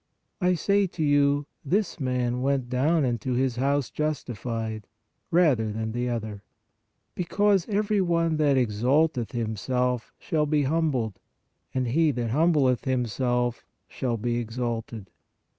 I 0.41 0.55
say 0.55 0.87
to 0.87 1.03
you, 1.03 1.45
this 1.63 1.99
man 1.99 2.41
went 2.41 2.69
down 2.69 3.05
into 3.05 3.33
his 3.33 3.57
house 3.57 3.91
justified, 3.91 4.87
rather 5.29 5.71
than 5.71 5.91
the 5.91 6.09
other; 6.09 6.41
because 7.13 7.69
every 7.69 8.01
one 8.01 8.37
that 8.37 8.57
exalteth 8.57 9.33
himself, 9.33 10.11
shall 10.17 10.47
be 10.47 10.63
humbled; 10.63 11.19
and 11.71 11.85
he 11.89 12.09
that 12.13 12.31
humbleth 12.31 12.85
himself 12.85 13.63
shall 13.87 14.17
be 14.17 14.37
exalted." 14.37 15.11